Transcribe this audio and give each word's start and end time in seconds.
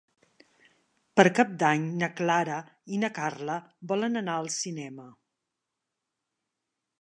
Per 1.19 1.25
Cap 1.39 1.51
d'Any 1.63 1.85
na 1.99 2.09
Clara 2.21 2.55
i 2.95 2.99
na 3.03 3.11
Carla 3.19 3.59
volen 3.93 4.23
anar 4.23 4.39
al 4.39 4.51
cinema. 4.57 5.07